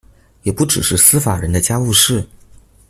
[0.41, 2.27] 也不只是司法人的家務事